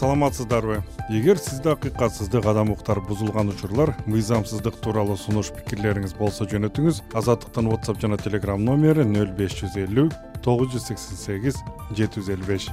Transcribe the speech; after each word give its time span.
саламатсыздарбы? 0.00 0.82
Эгер 1.10 1.36
сизде 1.36 1.74
акыйкатсыздык 1.74 2.46
адам 2.48 2.70
укуктар 2.72 3.02
бузулган 3.04 3.50
учурлар 3.52 3.92
мыйзамсыздык 4.08 4.78
тууралуу 4.80 5.18
сунуш 5.20 5.50
пикирлериңиз 5.52 6.14
болсо 6.16 6.46
жөнөтүңүз 6.48 7.02
азаттыктын 7.20 7.68
whatsapp 7.68 8.00
жана 8.00 8.16
telegram 8.16 8.64
номери 8.64 9.04
нөл 9.04 9.28
беш 9.36 9.58
жүз 9.58 9.76
элүү 9.82 10.06
тогуз 10.40 10.72
жүз 10.72 10.86
сексен 10.88 11.20
сегиз 11.20 11.60
жети 11.92 12.16
жүз 12.16 12.32
элүү 12.32 12.48
беш. 12.48 12.70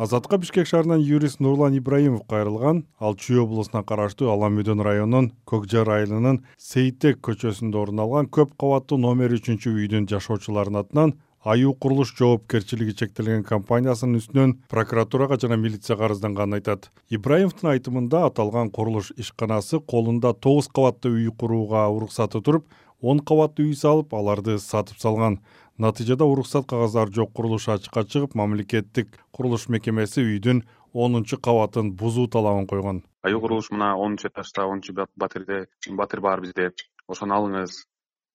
Азаттыкка 0.00 0.40
бишкек 0.40 0.68
шаарынан 0.68 1.04
юрист 1.04 1.44
нурлан 1.44 1.76
ибраимов 1.76 2.24
кайрылган 2.28 2.86
ал 2.96 3.20
чүй 3.20 3.42
облусуна 3.44 3.84
караштуу 3.84 4.32
ала 4.32 4.48
мөдөн 4.48 4.80
районунун 4.80 5.30
көк 5.44 5.68
жар 5.72 5.92
айылынын 5.92 6.40
сейитек 6.56 7.20
көчөсүндө 7.20 7.84
орун 7.84 8.00
алган 8.00 8.32
көп 8.32 8.56
кабаттуу 8.60 8.96
номер 9.00 9.36
үчүнчү 9.36 9.76
үйдүн 9.76 10.08
жашоочуларынын 10.08 10.84
атынан 10.84 11.16
аюу 11.46 11.74
курулуш 11.78 12.10
жоопкерчилиги 12.18 12.96
чектелген 12.98 13.44
компаниясынын 13.46 14.18
үстүнөн 14.18 14.54
прокуратурага 14.72 15.36
жана 15.38 15.54
милицияга 15.62 16.08
арызданганын 16.08 16.58
айтат. 16.58 16.88
Ибраимовдун 17.06 17.70
айтымында 17.70 18.24
аталган 18.26 18.72
курулуш 18.74 19.12
ишканасы 19.14 19.78
колунда 19.78 20.34
тогуз 20.34 20.66
кабаттуу 20.66 21.14
үй 21.14 21.30
курууга 21.30 21.86
уруксаты 21.86 22.42
туруп 22.42 22.66
он 23.00 23.22
кабаттуу 23.22 23.68
үй 23.70 23.78
салып 23.78 24.18
аларды 24.18 24.58
сатып 24.58 24.98
салган. 24.98 25.38
Натыйжада 25.78 26.26
уруксат 26.26 26.66
кагаздары 26.66 27.14
жок 27.14 27.30
курулуш 27.32 27.68
ачыкка 27.70 28.02
чыгып 28.02 28.34
мамлекеттик 28.34 29.14
курулуш 29.30 29.68
мекемеси 29.68 30.26
үйдүн 30.26 30.64
онунчу 30.94 31.38
кабатын 31.38 31.94
бузуу 31.94 32.26
талабын 32.26 32.66
койгон. 32.66 33.04
Аюу 33.22 33.40
курулуш 33.40 33.70
мына 33.70 33.94
онунчу 33.94 34.32
этажда 34.32 34.66
онунчу 34.66 34.98
батирде 35.14 35.68
батир 35.90 36.20
бар 36.20 36.40
бизде 36.40 36.72
ошону 37.06 37.38
алыңыз 37.38 37.84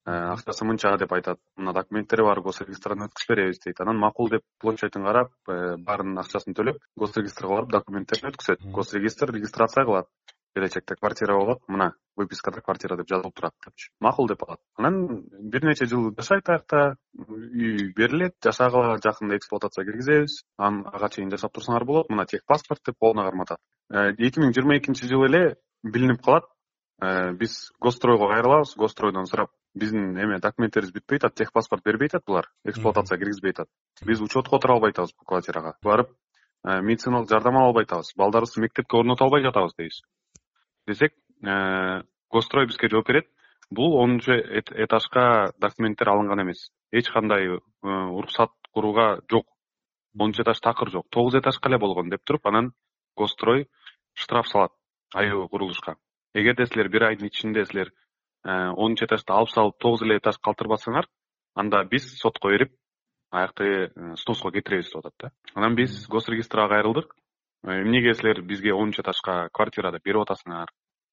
акчасы 0.05 0.65
мынча 0.65 0.95
деп 0.97 1.11
айтат. 1.13 1.39
Мына 1.57 1.73
документтери 1.73 2.23
бар 2.25 2.41
госрегистрдан 2.41 3.05
өткүзүп 3.05 3.29
беребиз 3.29 3.59
дейт. 3.63 3.79
Анан 3.81 3.99
макул 3.99 4.29
деп 4.29 4.41
площадьын 4.59 5.05
карап 5.05 5.31
э, 5.47 5.77
баарынын 5.77 6.17
акчасын 6.23 6.57
төлөп 6.57 6.79
госрегистрге 6.97 7.53
барып 7.53 7.71
документтерин 7.71 8.31
өткөзөт 8.31 8.65
госрегистр 8.73 9.31
регистрация 9.31 9.85
кылат. 9.85 10.07
Келечекте 10.55 10.95
квартира 10.95 11.37
болот 11.37 11.61
мына 11.69 11.93
выпискада 12.17 12.61
квартира 12.61 12.97
деп 12.97 13.07
жазылып 13.07 13.35
турат 13.35 13.53
депчи. 13.63 13.91
Макул 14.01 14.27
деп 14.27 14.41
алат. 14.43 14.59
Анан 14.75 15.23
бир 15.53 15.63
нече 15.63 15.85
жыл 15.85 16.09
жашайт 16.17 16.49
аякта 16.49 16.97
үй 17.15 17.93
берилет 17.95 18.35
жашагыла 18.43 18.97
жакында 18.97 19.37
эксплуатацияга 19.37 19.91
киргизебиз. 19.91 20.41
Ага 20.57 21.09
чейин 21.09 21.31
жашап 21.31 21.53
турсаңар 21.53 21.85
болот 21.85 22.09
мына 22.09 22.25
техпаспорт 22.25 22.81
деп 22.85 22.97
колуна 22.99 23.29
карматат. 23.29 23.59
Э, 23.93 24.11
эки 24.17 24.41
миң 24.41 24.51
жыйырма 24.51 24.79
экинчи 24.81 25.07
жылы 25.07 25.29
эле 25.29 25.55
билинип 25.83 26.25
калат. 26.25 26.49
Биз 27.37 27.71
госстройго 27.79 28.27
кайрылабыз. 28.27 28.75
Госстройдон 28.77 29.25
сурап 29.25 29.49
биздин 29.73 30.17
эме 30.19 30.39
документтерибиз 30.43 30.91
бүтпөй 30.95 31.21
атат 31.21 31.35
техпаспорт 31.39 31.83
бербей 31.85 32.09
атат 32.11 32.25
булар 32.27 32.49
эксплуатацияга 32.65 33.23
киргизбей 33.23 33.51
атат. 33.55 33.69
Биз 34.05 34.21
учетко 34.21 34.57
отура 34.57 34.75
албай 34.75 34.91
атабыз 34.91 35.13
бул 35.15 35.25
квартирага. 35.25 35.75
Барып 35.83 36.09
э, 36.65 36.81
медициналык 36.81 37.29
жардам 37.29 37.57
ала 37.57 37.71
албай 37.71 37.85
атабыз 37.87 38.13
балдарыбызды 38.17 38.61
мектепке 38.61 38.97
орното 38.97 39.23
албай 39.25 39.43
жатабыз 39.43 39.75
дейбиз. 39.77 40.01
Десек 40.87 41.13
э, 41.43 42.03
госстрой 42.29 42.67
бизге 42.67 42.89
жооп 42.89 43.07
берет. 43.07 43.27
Бул 43.69 44.01
онунчу 44.03 44.33
этажга 44.33 45.53
документтер 45.57 46.09
алынган 46.09 46.41
эмес. 46.41 46.71
Эч 46.91 47.09
кандай 47.09 47.47
э, 47.47 47.59
уруксат 47.81 48.51
курууга 48.71 49.21
жок. 49.29 49.47
Онунчу 50.19 50.43
этаж 50.43 50.59
такыр 50.59 50.91
жок. 50.91 51.07
Тогуз 51.09 51.35
этажга 51.35 51.69
эле 51.69 51.77
болгон 51.77 52.09
деп 52.09 52.23
туруп 52.25 52.47
анан 52.47 52.73
госстрой 53.15 53.69
штраф 54.13 54.47
салат 54.47 54.71
аюу 55.13 55.47
курулушка. 55.47 55.95
Эгерде 56.33 56.65
силер 56.65 56.89
бир 56.89 57.03
айдын 57.03 57.27
ичинде 57.27 57.65
силер 57.65 57.93
онунчу 58.43 59.05
этажды 59.05 59.33
алып 59.33 59.49
салып 59.49 59.77
тогуз 59.79 60.01
эле 60.01 60.17
этаж 60.17 60.39
калтырбасаңар 60.41 61.07
анда 61.55 61.83
биз 61.83 62.07
сотко 62.19 62.49
берип 62.49 62.73
аякты 63.31 63.65
э, 63.65 64.15
сноско 64.17 64.51
кетиребиз 64.51 64.91
деп 64.91 65.05
атат 65.05 65.13
да. 65.19 65.31
Анан 65.55 65.75
биз 65.75 66.07
госрегистрга 66.07 66.67
кайрылдык 66.69 67.15
э, 67.63 67.81
эмнеге 67.81 68.13
силер 68.13 68.41
бизге 68.41 68.73
онунчу 68.73 69.01
этажга 69.01 69.49
квартирада 69.53 69.99
берип 70.03 70.23
атасыңар? 70.25 70.71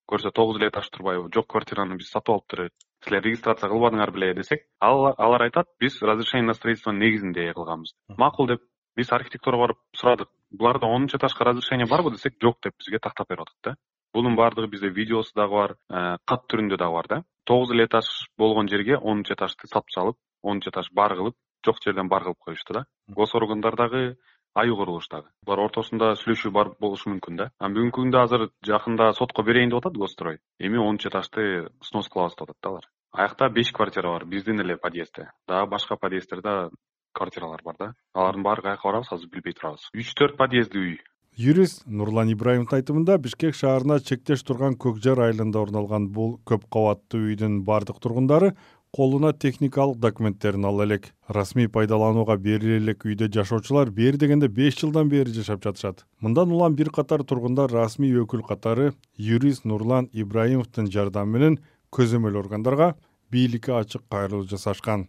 Көрсө 0.09 0.33
тогуз 0.33 0.57
эле 0.59 0.69
этаж 0.69 0.89
турбайбы 0.91 1.29
жок 1.35 1.49
квартираны 1.53 1.97
биз 1.97 2.11
сатып 2.11 2.35
алыптыр 2.35 2.71
силер 3.05 3.23
регистрация 3.23 3.71
кылбадыңар 3.71 4.11
беле 4.11 4.35
десек 4.35 4.67
алар 4.81 5.43
айтат 5.43 5.69
биз 5.79 6.01
разрешение 6.03 6.47
на 6.47 6.55
строительствонун 6.55 7.01
негизинде 7.01 7.53
кылганбыз. 7.53 7.95
Макул 8.17 8.49
деп 8.49 8.65
биз 8.97 9.13
архитектурага 9.13 9.67
барып 9.67 9.79
сурадык. 9.95 10.29
Буларда 10.51 10.87
онунчу 10.87 11.19
этажга 11.19 11.45
разрешение 11.45 11.87
барбы 11.87 12.11
десек 12.11 12.35
жок 12.43 12.59
деп 12.63 12.75
бизге 12.79 12.99
тактап 12.99 13.29
берип 13.29 13.43
атат 13.43 13.57
да 13.63 13.77
бунун 14.15 14.37
баардыгы 14.37 14.69
бизде 14.69 14.89
видеосу 14.89 15.33
дагы 15.35 15.55
бар 15.55 15.77
э, 15.91 16.17
кат 16.25 16.47
түрүндө 16.49 16.77
дагы 16.77 16.93
бар 16.93 17.07
да. 17.09 17.23
Тогуз 17.45 17.71
эле 17.73 17.85
этаж 17.85 18.07
болгон 18.39 18.69
жерге 18.69 18.97
онунчу 18.97 19.35
этажды 19.35 19.69
сатып 19.69 19.93
салып 19.95 20.17
онунчу 20.43 20.71
этаж 20.71 20.91
бар 20.93 21.15
кылып 21.17 21.37
жок 21.65 21.83
жерден 21.85 22.09
бар 22.09 22.25
кылып 22.25 22.39
коюшту 22.39 22.75
да. 22.75 22.85
Гос 23.09 23.35
органдар 23.35 23.77
дагы 23.77 24.17
аюу 24.55 24.77
курулуш 24.77 25.09
дагы. 25.09 25.29
Булар 25.47 25.67
ортосунда 25.69 26.15
сүйлөшүү 26.19 26.53
бар 26.53 26.73
болушу 26.81 27.11
мүмкүн 27.13 27.37
да. 27.37 27.51
Бүгүнкү 27.61 28.01
күндө 28.01 28.23
азыр 28.23 28.49
жакында 28.67 29.13
сотко 29.15 29.43
берейин 29.43 29.71
деп 29.71 29.83
атат 29.83 29.99
госстрой 29.99 30.39
эми 30.59 30.79
онунчу 30.79 31.09
этажды 31.09 31.69
снос 31.83 32.09
кылабыз 32.09 32.37
деп 32.37 32.49
атат 32.49 32.59
да 32.63 32.69
алар. 32.71 32.89
Аякта 33.13 33.49
беш 33.51 33.73
квартира 33.73 34.11
бар 34.11 34.25
биздин 34.25 34.61
эле 34.61 34.77
подъездде 34.77 35.29
дагы 35.49 35.71
башка 35.71 35.97
подъезддерде 35.97 36.71
квартиралар 37.13 37.63
бар 37.65 37.77
да. 37.79 37.93
Алардын 38.15 38.43
баары 38.43 38.63
каяка 38.63 38.89
барабыз 38.89 39.13
азыр 39.13 39.31
билбей 39.31 39.55
турабыз. 39.55 39.89
Үч 39.95 40.15
төрт 40.15 40.37
подъезддүү 40.37 40.83
үй 40.83 40.99
юрист 41.39 41.85
нурлан 41.87 42.33
ибраимовдун 42.33 42.81
айтымында 42.81 43.15
бишкек 43.23 43.55
шаарына 43.55 44.01
чектеш 44.03 44.41
турган 44.43 44.75
көк 44.75 44.97
жар 45.05 45.21
айылында 45.23 45.61
орун 45.61 45.77
алган 45.79 46.09
бул 46.11 46.33
көп 46.51 46.65
кабаттуу 46.67 47.29
үйдүн 47.31 47.61
баардык 47.69 48.01
тургундары 48.03 48.57
колуна 48.91 49.31
техникалык 49.33 50.01
документтерин 50.03 50.65
ала 50.65 50.83
элек. 50.83 51.13
Расмий 51.29 51.69
пайдаланууга 51.69 52.37
бериле 52.37 52.79
элек 52.79 53.07
үйдө 53.07 53.29
жашоочулар 53.31 53.93
бери 53.95 54.19
дегенде 54.19 54.49
беш 54.49 54.81
жылдан 54.81 55.09
бери 55.09 55.31
жашап 55.31 55.63
жатышат. 55.63 56.07
Мындан 56.21 56.51
улам 56.51 56.75
бир 56.75 56.91
катар 56.91 57.23
тургундар 57.23 57.71
расмий 57.71 58.19
өкүл 58.19 58.43
катары 58.43 58.95
юрист 59.15 59.65
нурлан 59.65 60.11
ибраимовдун 60.13 60.91
жардамы 60.91 61.39
менен 61.39 61.61
көзөмөл 61.95 62.41
органдарга 62.43 62.97
бийликке 63.31 63.79
ачык 63.79 64.03
кайрылуу 64.11 64.49
жасашкан. 64.49 65.07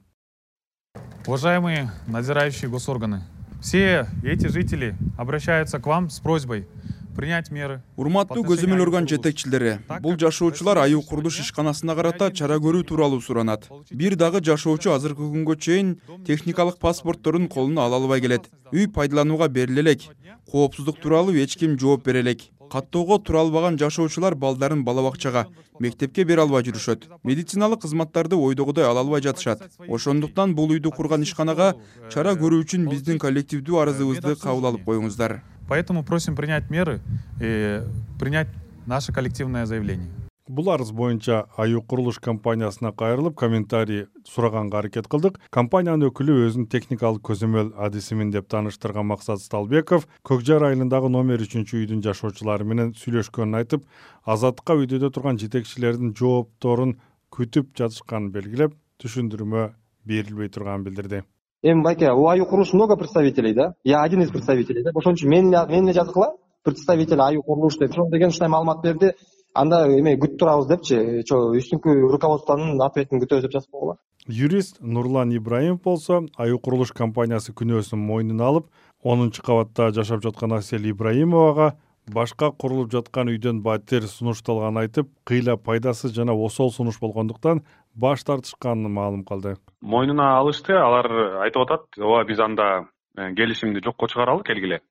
Уважаемые 1.26 1.90
надзирающие 2.08 2.70
госорганы 2.70 3.24
все 3.62 4.08
эти 4.24 4.48
жители 4.48 4.96
обращаются 5.18 5.80
к 5.80 5.88
вам 5.88 6.10
с 6.10 6.20
просьбой 6.20 6.68
принять 7.16 7.52
меры. 7.52 7.82
Урматтуу 7.98 8.46
көзөмөл 8.48 8.80
орган 8.86 9.08
жетекчилери 9.10 9.80
бул 10.00 10.16
жашоочулар 10.16 10.80
аюу 10.86 11.02
курулуш 11.04 11.42
ишканасына 11.44 11.96
карата 11.96 12.32
чара 12.32 12.56
көрүү 12.64 12.86
тууралуу 12.88 13.20
суранат. 13.22 13.68
бир 13.92 14.16
дагы 14.16 14.40
жашоочу 14.40 14.94
азыркы 14.94 15.28
күнгө 15.28 15.58
чейин 15.60 16.00
техникалык 16.26 16.80
паспортторун 16.80 17.50
колуна 17.50 17.86
ала 17.86 17.98
албай 17.98 18.22
келет. 18.22 18.48
Үй 18.72 18.88
пайдаланууга 18.88 19.50
бериле 19.50 19.82
элек 19.82 20.02
коопсуздук 20.50 21.00
тууралуу 21.02 21.36
эч 21.36 21.58
ким 21.58 21.78
жооп 21.78 22.06
бере 22.06 22.22
элек 22.22 22.40
каттоого 22.72 23.20
тура 23.20 23.42
албаган 23.42 23.78
жашоочулар 23.80 24.36
балдарын 24.36 24.84
бала 24.84 25.04
бакчага 25.10 25.48
мектепке 25.80 26.24
бере 26.24 26.42
албай 26.42 26.64
жүрүшөт. 26.64 27.10
Медициналык 27.24 27.82
кызматтарды 27.82 28.36
ойдогудой 28.36 28.86
ала 28.86 29.02
албай 29.02 29.22
жатышат. 29.22 29.66
Ошондуктан 29.88 30.56
бул 30.56 30.72
үйдү 30.76 30.94
курган 30.96 31.24
ишканага 31.24 31.74
чара 32.14 32.36
көрүү 32.40 32.64
үчүн 32.66 32.90
биздин 32.90 33.20
коллективдүү 33.20 33.82
арызыбызды 33.84 34.36
кабыл 34.40 34.72
алып 34.74 34.86
коюңуздар. 34.86 35.42
Поэтому 35.68 36.04
просим 36.04 36.36
принять 36.36 36.70
меры 36.70 37.00
и 37.42 37.82
принять 38.20 38.48
наше 38.86 39.14
коллективное 39.14 39.66
заявление 39.66 40.10
бул 40.50 40.72
арыз 40.74 40.90
боюнча 40.92 41.44
аюу 41.62 41.82
курулуш 41.82 42.18
компаниясына 42.20 42.92
кайрылып 42.92 43.38
комментарий 43.38 44.08
сураганга 44.26 44.80
аракет 44.80 45.08
кылдык. 45.08 45.38
Компаниянын 45.54 46.10
өкүлү 46.10 46.40
өзүн 46.48 46.66
техникалык 46.74 47.22
көзөмөл 47.30 47.72
адисимин 47.78 48.34
деп 48.34 48.50
тааныштырган 48.50 49.06
максат 49.06 49.44
сталбеков 49.46 50.08
көк 50.26 50.42
жар 50.42 50.66
айылындагы 50.72 51.14
номер 51.14 51.46
үчүнчү 51.46 51.84
үйдүн 51.84 52.02
жашоочулары 52.02 52.66
менен 52.66 52.94
сүйлөшкөнүн 52.98 53.62
айтып 53.62 53.86
азаттыкка 54.26 54.80
үйдөдө 54.82 55.14
турган 55.14 55.38
жетекчилердин 55.38 56.16
жоопторун 56.18 56.98
күтүп 57.30 57.76
жатышканын 57.78 58.34
белгилеп 58.34 58.74
түшүндүрмө 59.04 59.70
берилбей 60.10 60.50
турганын 60.50 60.90
билдирди 60.90 61.24
эми 61.62 61.84
байке 61.84 62.12
у 62.12 62.28
аюу 62.28 62.46
курулуш 62.46 62.74
много 62.74 62.96
представителей 62.96 63.54
да? 63.54 63.74
Я 63.84 64.02
один 64.02 64.22
из 64.22 64.32
представителей 64.32 64.84
да? 64.84 64.92
Ошон 64.96 65.14
үчүн 65.14 65.30
мени 65.30 65.54
эле 65.54 65.94
жазгыла 65.94 66.34
представитель 66.64 67.20
аюу 67.20 67.44
курулуш 67.44 67.78
деп. 67.78 67.92
Ошол 67.92 68.10
деген 68.10 68.30
ушундай 68.30 68.50
маалымат 68.50 68.82
берди 68.82 69.12
анда 69.54 69.86
эме 69.88 70.18
күтүп 70.18 70.40
турабыз 70.40 70.68
депчи. 70.68 71.24
Чо 71.26 71.50
үстүңкү 71.58 71.96
руководствонун 72.14 72.82
ответин 72.82 73.24
күтөбүз 73.24 73.48
деп 73.48 73.58
жазып 73.58 73.72
койгула 73.72 73.98
юрист 74.30 74.78
нурлан 74.82 75.32
ибраимов 75.32 75.82
болсо 75.82 76.22
аюу 76.38 76.60
курулуш 76.60 76.92
компаниясы 76.94 77.54
күнөөсүн 77.58 78.00
мойнуна 78.00 78.46
алып 78.46 78.68
онунчу 79.04 79.42
кабатта 79.42 79.90
жашап 79.92 80.22
жаткан 80.22 80.54
асель 80.54 80.86
ибраимовага 80.92 81.72
башка 82.14 82.52
курулуп 82.52 82.92
жаткан 82.92 83.32
үйдөн 83.34 83.64
батир 83.66 84.06
сунушталганын 84.06 84.84
айтып 84.84 85.10
кыйла 85.26 85.58
пайдасыз 85.58 86.14
жана 86.14 86.36
осол 86.36 86.70
сунуш 86.72 87.00
болгондуктан 87.00 87.64
баш 87.96 88.24
тартышканын 88.24 88.92
маалым 88.92 89.24
кылды 89.26 89.56
мойнуна 89.82 90.38
алышты. 90.38 90.74
Алар 90.74 91.10
айтып 91.46 91.66
атат 91.66 91.98
ооба 91.98 92.24
биз 92.26 92.40
анда 92.40 92.86
э, 93.18 93.34
келишимди 93.34 93.82
жокко 93.84 94.08
чыгаралы 94.08 94.44
келгиле 94.44 94.82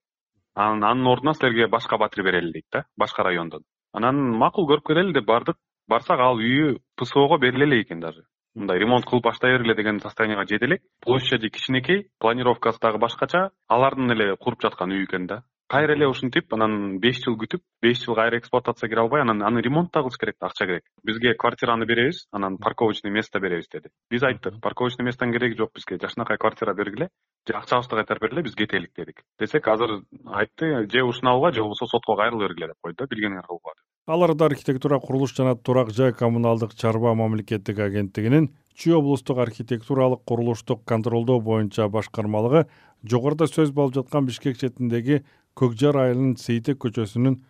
анан 0.55 0.85
анын 0.85 1.07
ордуна 1.07 1.35
силерге 1.35 1.69
башка 1.69 1.99
батир 1.99 2.25
берели 2.25 2.53
дейт 2.53 2.67
да 2.73 2.85
башка 2.97 3.23
райондон 3.23 3.63
анан 3.99 4.19
макул 4.41 4.69
көрүп 4.71 4.87
келели 4.87 5.13
деп 5.13 5.27
бардык. 5.27 5.57
Барсак 5.89 6.21
ал 6.21 6.39
үйү 6.39 6.79
псого 7.01 7.39
бериле 7.39 7.65
элек 7.67 7.87
экен 7.87 8.01
даже. 8.01 8.25
Мындай 8.55 8.79
ремонт 8.79 9.07
кылып 9.07 9.25
баштай 9.25 9.53
бергиле 9.55 9.75
деген 9.75 10.01
состоянияга 10.01 10.45
жете 10.47 10.67
элек 10.67 10.83
площади 11.01 11.49
кичинекей 11.49 12.09
планировкасы 12.19 12.81
дагы 12.83 12.99
башкача 12.99 13.51
алардын 13.69 14.13
эле 14.13 14.37
куруп 14.37 14.63
жаткан 14.63 14.93
үйү 14.93 15.07
экен 15.07 15.27
да 15.27 15.43
кайра 15.69 15.93
эле 15.95 16.07
ушинтип 16.09 16.55
анан 16.57 16.99
беш 17.01 17.21
жыл 17.25 17.37
күтүп 17.41 17.63
беш 17.85 18.01
жыл 18.05 18.17
кайра 18.17 18.39
эксплуатацияга 18.41 18.93
кире 18.93 19.03
албай 19.03 19.23
анан 19.23 19.43
аны 19.45 19.61
ремонт 19.65 19.93
да 19.93 20.01
кылыш 20.01 20.17
керек 20.19 20.37
да 20.41 20.47
акча 20.47 20.67
керек. 20.67 20.85
Бизге 21.05 21.35
квартираны 21.35 21.85
беребиз 21.85 22.27
анан 22.33 22.57
парковочный 22.57 23.11
место 23.11 23.41
беребиз 23.41 23.69
деди. 23.73 23.93
Биз 24.11 24.23
айттык 24.23 24.61
парковочный 24.63 25.05
местонун 25.05 25.35
кереги 25.35 25.59
жок 25.59 25.73
бизге 25.75 25.99
жакшынакай 26.01 26.39
квартира 26.39 26.75
бергиле 26.75 27.11
же 27.47 27.55
акчабызды 27.55 28.01
кайтарып 28.01 28.23
бергиле 28.23 28.43
биз 28.43 28.55
кетелик 28.55 28.95
дедик. 28.97 29.23
Десек 29.39 29.69
азыр 29.69 30.01
айтты 30.25 30.89
же 30.89 31.05
ушуну 31.05 31.33
алгыла 31.33 31.53
же 31.53 31.61
болбосо 31.61 31.87
сотко 31.87 32.17
кайрыла 32.17 32.49
бергиле 32.49 32.73
деп 32.73 32.81
койду 32.81 33.05
да 33.05 33.13
билгениңер 33.13 33.47
кылгыла 33.47 33.77
деп 33.77 33.85
аларда 34.09 34.47
архитектура 34.47 34.99
курулуш 35.01 35.35
жана 35.37 35.55
турак 35.55 35.91
жай 35.91 36.15
коммуналдык 36.15 36.75
чарба 36.75 37.13
мамлекеттик 37.15 37.79
агенттигинин 37.79 38.49
чүй 38.75 38.95
облустук 38.97 39.39
архитектуралык 39.45 40.23
курулуштук 40.25 40.85
контролдоо 40.85 41.41
боюнча 41.41 41.89
башкармалыгы 41.89 42.65
жогоруда 43.05 43.47
сөз 43.47 43.71
болуп 43.71 43.95
жаткан 43.95 44.25
бишкек 44.27 44.57
четиндеги 44.57 45.25
көк 45.59 45.75
жар 45.75 45.97
айылынын 45.99 46.37
сейитек 46.39 46.79
көчөсүнүн 46.85 47.41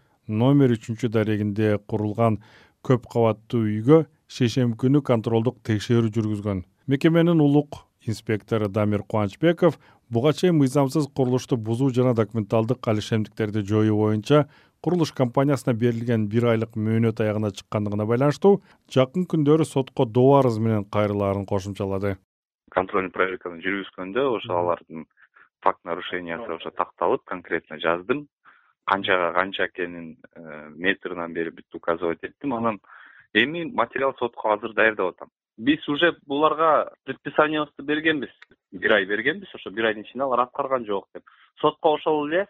номер 0.41 0.73
үчүнчү 0.73 1.11
дарегинде 1.13 1.75
курулган 1.91 2.39
көп 2.87 3.05
кабаттуу 3.13 3.67
үйгө 3.69 4.07
шейшемби 4.33 4.79
күнү 4.81 5.03
контролдук 5.05 5.59
текшерүү 5.69 6.13
жүргүзгөн. 6.17 6.63
Мекеменин 6.89 7.43
улук 7.45 7.83
инспектору 8.07 8.69
дамир 8.69 9.03
кубанычбеков 9.05 9.77
буга 10.09 10.33
чейин 10.33 10.57
мыйзамсыз 10.57 11.11
курулушту 11.13 11.57
бузуу 11.57 11.91
жана 11.93 12.15
документалдык 12.15 12.89
алишемдиктерди 12.89 13.65
жоюу 13.69 13.99
боюнча 13.99 14.47
курулуш 14.81 15.13
компаниясына 15.13 15.75
берилген 15.75 16.29
бир 16.33 16.49
айлык 16.55 16.77
мөөнөт 16.77 17.21
аягына 17.21 17.53
чыккандыгына 17.61 18.07
байланыштуу 18.09 18.63
жакын 18.95 19.29
күндөрү 19.29 19.69
сотко 19.69 20.07
доо 20.07 20.39
арыз 20.39 20.59
менен 20.59 20.85
кайрылаарын 20.85 21.45
кошумчалады. 21.45 22.17
Контрольный 22.73 23.13
проверканы 23.13 23.61
жүргүзгөндө 23.65 24.29
ошо 24.39 24.61
алардын 24.63 25.05
факт 25.63 25.85
нарушениясы 25.85 26.51
ошо 26.53 26.71
такталып 26.71 27.25
конкретно 27.25 27.79
жаздым. 27.79 28.29
Канчага 28.85 29.33
канча 29.35 29.67
экенин 29.67 30.17
э, 30.35 30.69
метринан 30.71 31.33
берип 31.33 31.59
бүт 31.61 31.75
указывать 31.75 32.23
эттим. 32.23 32.55
Анан 32.55 32.81
эми 33.35 33.65
материал 33.65 34.15
сотко 34.19 34.55
азыр 34.55 34.73
даярдап 34.73 35.15
атам. 35.15 35.29
Биз 35.59 35.87
уже 35.89 36.17
буларга 36.27 36.93
предписаниябызды 37.05 37.83
бергенбиз. 37.83 38.31
Бир 38.73 38.93
ай 38.93 39.05
бергенбиз 39.05 39.55
ошо 39.55 39.71
бир 39.71 39.91
айдын 39.91 40.05
ичинде 40.05 40.25
алар 40.25 40.47
аткарган 40.47 40.87
жок 40.87 41.09
деп. 41.15 41.25
Сотко 41.61 41.95
ошол 41.95 42.29
эле 42.29 42.47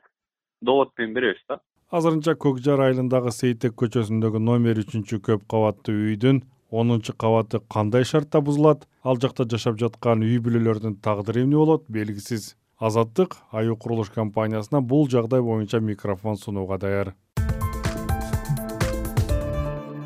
довод 0.60 0.92
менен 0.98 1.14
беребиз 1.14 1.42
да. 1.48 1.60
Азырынча 1.90 2.36
көк 2.36 2.60
жар 2.60 2.82
айылындагы 2.84 3.32
сейитек 3.32 3.72
көчөсүндөгү 3.80 4.38
номер 4.44 4.78
үчүнчү 4.82 5.22
көп 5.24 5.46
кабаттуу 5.48 5.96
үйдүн 6.12 6.42
онунчу 6.70 7.14
кабаты 7.16 7.60
кандай 7.72 8.04
шартта 8.04 8.42
бузулат? 8.44 8.84
Ал 9.02 9.16
жакта 9.16 9.48
жашап 9.48 9.78
жаткан 9.80 10.20
үй 10.22 10.36
бүлөлөрдүн 10.44 10.98
тагдыры 11.00 11.46
эмне 11.46 11.56
болот 11.56 11.88
белгисиз 11.88 12.52
азаттык 12.78 13.34
аюу 13.50 13.76
курулуш 13.76 14.10
компаниясына 14.14 14.80
бул 14.80 15.08
жагдай 15.10 15.42
боюнча 15.42 15.80
микрофон 15.80 16.36
сунууга 16.36 16.78
даяр. 16.78 17.14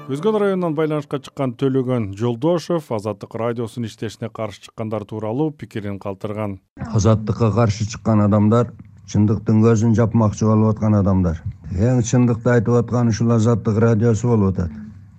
Өзгөн 0.08 0.38
районунан 0.40 0.74
байланышка 0.74 1.20
чыккан 1.20 1.52
төлөгөн 1.60 2.14
жолдошов 2.16 2.90
азаттык 2.92 3.34
радиосунун 3.34 3.88
иштешине 3.88 4.30
каршы 4.30 4.62
чыккандар 4.64 5.04
тууралуу 5.04 5.50
пикирин 5.50 5.98
калтырган. 5.98 6.60
Азаттыкка 6.76 7.52
каршы 7.52 7.86
чыккан 7.88 8.24
адамдар 8.24 8.72
чындыктын 9.06 9.60
көзүн 9.62 9.94
жапмакчы 9.94 10.48
болуп 10.48 10.74
аткан 10.74 10.96
адамдар. 10.96 11.42
Эң 11.72 12.00
чындыкты 12.02 12.56
айтып 12.56 12.80
аткан 12.80 13.12
ушул 13.12 13.32
азаттык 13.36 13.78
радиосу 13.78 14.32
болуп 14.32 14.56
атат. 14.56 14.72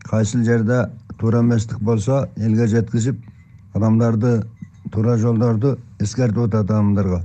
Кайсыл 0.09 0.44
жерде 0.44 0.89
туура 1.19 1.41
эместик 1.41 1.79
болсо 1.79 2.27
элге 2.35 2.67
жеткизип 2.67 3.21
адамдарды 3.73 4.41
туура 4.91 5.17
жолдорду 5.17 5.77
эскертип 5.99 6.49
атат 6.49 6.69
адамдарга 6.69 7.23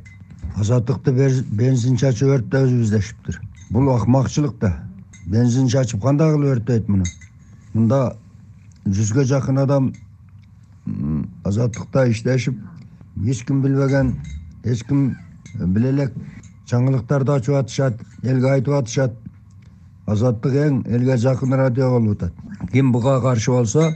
азаттыкты 0.59 1.13
бензин 1.13 1.97
чачып 1.97 2.35
өрттөбүз 2.35 2.91
дешиптир 2.91 3.41
бул 3.71 3.91
акмакчылык 3.95 4.59
да. 4.61 4.73
Бензин 5.27 5.69
чачып 5.69 6.03
кандай 6.03 6.33
кылып 6.33 6.57
өрттөйт 6.57 6.89
муну? 6.89 7.05
Мында 7.75 8.17
жүзгө 8.87 9.25
жакын 9.29 9.59
адам 9.63 9.93
азаттыкта 11.45 12.09
иштешип 12.09 12.59
эч 13.25 13.45
ким 13.45 13.63
билбеген 13.63 14.15
эч 14.65 14.85
ким 14.89 15.17
биле 15.55 15.93
элек 15.93 16.15
жаңылыктарды 16.71 17.37
ачып 17.37 17.55
атышат 17.61 18.01
элге 18.23 18.51
айтып 18.57 18.75
атышат. 18.81 19.15
Азаттык 20.07 20.55
эң 20.57 20.83
элге 20.89 21.17
жакын 21.21 21.53
радио 21.53 21.91
болуп 21.91 22.23
атат. 22.23 22.33
Ким 22.73 22.93
буга 22.93 23.21
каршы 23.21 23.51
болсо 23.51 23.93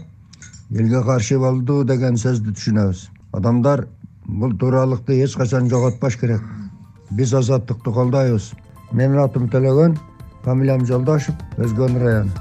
элге 0.71 1.03
каршы 1.03 1.39
болду 1.39 1.83
деген 1.85 2.17
сөздү 2.21 2.53
түшүнөбүз. 2.53 3.09
Адамдар 3.33 3.87
бул 4.27 4.55
тууралыкты 4.57 5.23
эч 5.25 5.37
качан 5.37 5.69
жоготпош 5.71 6.17
керек. 6.21 6.43
Биз 7.11 7.35
азаттыкты 7.35 7.93
колдойбуз 7.93 8.53
менин 8.93 9.19
атым 9.25 9.51
төлөгөн 9.53 9.99
фамилиям 10.45 10.87
жолдошев 10.87 11.35
өзгөн 11.59 12.01
району 12.01 12.33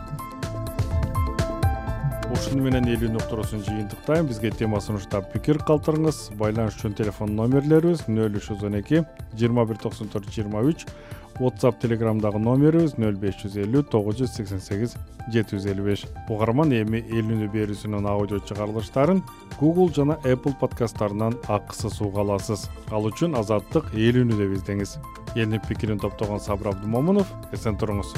ушуну 2.51 2.63
менен 2.65 2.87
элүүнү 2.89 3.19
уктуруусун 3.19 3.61
жыйынтыктайм. 3.63 4.25
Бизге 4.27 4.49
тема 4.51 4.79
сунуштап 4.81 5.29
пикир 5.33 5.59
калтырыңыз. 5.67 6.31
Байланыш 6.39 6.79
үчүн 6.79 6.95
телефон 6.97 7.35
номерлерибиз 7.37 8.07
нөл 8.07 8.39
үч 8.39 8.47
жүз 8.49 8.65
он 8.67 8.75
эки 8.79 9.03
жыйырма 9.37 9.63
бир 9.69 9.79
токсон 9.79 10.09
төрт 10.11 10.31
жыйырма 10.33 10.63
үч 10.67 10.87
whatsapp 11.39 11.79
телеграмдагы 11.81 12.39
номерибиз 12.39 12.97
нөл 12.97 13.15
беш 13.21 13.37
жүз 13.43 13.57
элүү 13.63 13.85
тогуз 13.91 14.19
жүз 14.19 14.35
сексен 14.35 14.61
сегиз 14.63 14.97
жети 15.31 15.55
жүз 15.55 15.69
элүү 15.73 15.85
беш. 15.85 16.05
Угарман 16.29 16.73
эми 16.75 17.03
эл 17.07 17.31
үнү 17.35 17.47
берүүсүнүн 17.53 18.09
аудио 18.09 18.41
чыгарылыштарын 18.49 19.23
google 19.59 19.89
жана 19.93 20.19
apple 20.25 20.53
подкасттарынан 20.59 21.37
акысыз 21.47 22.01
уга 22.01 22.21
аласыз. 22.25 22.67
Ал 22.91 23.07
үчүн 23.09 23.37
азаттык 23.39 23.93
эл 23.95 24.23
үнү 24.25 24.37
деп 24.41 24.57
издеңиз 24.59 24.97
элдин 25.35 25.61
пикирин 25.67 25.99
топтогон 26.01 26.39
сабыр 26.43 26.73
абдымомунов 26.75 27.31
эсен 27.53 27.77
туруңуз 27.79 28.15